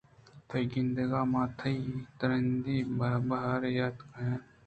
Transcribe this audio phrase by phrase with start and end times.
[0.47, 1.75] تئی گندگ ءَ من ءَ تئی
[2.17, 2.91] ترٛندی ءُ
[3.29, 4.45] بیہار یات کاینت